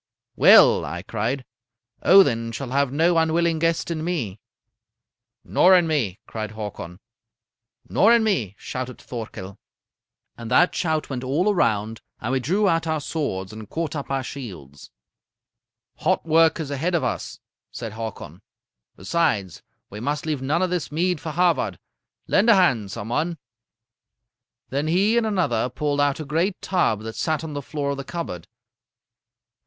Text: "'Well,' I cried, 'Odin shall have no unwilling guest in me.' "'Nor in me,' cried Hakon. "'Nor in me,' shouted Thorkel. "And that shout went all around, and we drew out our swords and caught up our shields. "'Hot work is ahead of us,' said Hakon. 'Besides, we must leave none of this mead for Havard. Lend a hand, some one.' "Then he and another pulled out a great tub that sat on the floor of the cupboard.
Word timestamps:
"'Well,' 0.35 0.83
I 0.83 1.03
cried, 1.03 1.45
'Odin 2.01 2.53
shall 2.53 2.71
have 2.71 2.91
no 2.91 3.19
unwilling 3.19 3.59
guest 3.59 3.91
in 3.91 4.03
me.' 4.03 4.39
"'Nor 5.43 5.75
in 5.75 5.85
me,' 5.85 6.17
cried 6.25 6.53
Hakon. 6.53 6.99
"'Nor 7.87 8.11
in 8.15 8.23
me,' 8.23 8.55
shouted 8.57 8.97
Thorkel. 8.99 9.59
"And 10.35 10.49
that 10.49 10.73
shout 10.73 11.11
went 11.11 11.23
all 11.23 11.53
around, 11.53 12.01
and 12.19 12.31
we 12.31 12.39
drew 12.39 12.67
out 12.67 12.87
our 12.87 12.99
swords 12.99 13.53
and 13.53 13.69
caught 13.69 13.95
up 13.95 14.09
our 14.09 14.23
shields. 14.23 14.89
"'Hot 15.97 16.25
work 16.25 16.59
is 16.59 16.71
ahead 16.71 16.95
of 16.95 17.03
us,' 17.03 17.39
said 17.71 17.91
Hakon. 17.93 18.41
'Besides, 18.95 19.61
we 19.91 19.99
must 19.99 20.25
leave 20.25 20.41
none 20.41 20.63
of 20.63 20.71
this 20.71 20.91
mead 20.91 21.21
for 21.21 21.29
Havard. 21.33 21.77
Lend 22.25 22.49
a 22.49 22.55
hand, 22.55 22.89
some 22.89 23.09
one.' 23.09 23.37
"Then 24.69 24.87
he 24.87 25.15
and 25.15 25.27
another 25.27 25.69
pulled 25.69 26.01
out 26.01 26.19
a 26.19 26.25
great 26.25 26.59
tub 26.59 27.01
that 27.01 27.15
sat 27.15 27.43
on 27.43 27.53
the 27.53 27.61
floor 27.61 27.91
of 27.91 27.97
the 27.97 28.03
cupboard. 28.03 28.47